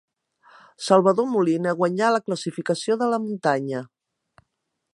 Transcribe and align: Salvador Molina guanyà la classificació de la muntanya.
Salvador 0.85 1.27
Molina 1.33 1.73
guanyà 1.81 2.09
la 2.15 2.21
classificació 2.29 2.99
de 3.03 3.11
la 3.13 3.21
muntanya. 3.27 3.83